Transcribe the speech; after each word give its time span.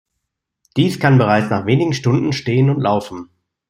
Dieses 0.77 0.99
kann 0.99 1.19
bereits 1.19 1.51
nach 1.51 1.67
wenigen 1.67 1.93
Stunden 1.93 2.33
stehen 2.33 2.71
und 2.71 2.81
laufen. 2.81 3.29